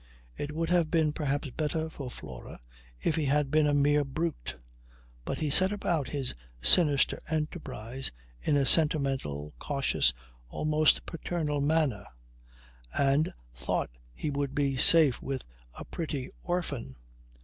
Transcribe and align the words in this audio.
It 0.35 0.53
would 0.53 0.71
have 0.71 0.89
been 0.89 1.13
perhaps 1.13 1.51
better 1.51 1.87
for 1.87 2.09
Flora 2.09 2.59
if 3.01 3.15
he 3.17 3.25
had 3.25 3.51
been 3.51 3.67
a 3.67 3.73
mere 3.75 4.03
brute. 4.03 4.57
But 5.25 5.41
he 5.41 5.51
set 5.51 5.71
about 5.71 6.09
his 6.09 6.33
sinister 6.59 7.19
enterprise 7.29 8.11
in 8.41 8.57
a 8.57 8.65
sentimental, 8.65 9.53
cautious, 9.59 10.11
almost 10.49 11.05
paternal 11.05 11.61
manner; 11.61 12.05
and 12.97 13.31
thought 13.53 13.91
he 14.15 14.31
would 14.31 14.55
be 14.55 14.75
safe 14.75 15.21
with 15.21 15.43
a 15.77 15.85
pretty 15.85 16.31
orphan. 16.41 16.95